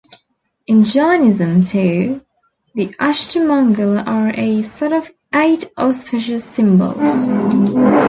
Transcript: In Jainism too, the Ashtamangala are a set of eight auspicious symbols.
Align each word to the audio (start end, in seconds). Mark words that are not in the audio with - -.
In 0.65 0.83
Jainism 0.83 1.61
too, 1.63 2.21
the 2.73 2.87
Ashtamangala 2.99 4.07
are 4.07 4.29
a 4.33 4.63
set 4.63 4.91
of 4.93 5.11
eight 5.35 5.65
auspicious 5.77 6.43
symbols. 6.43 7.29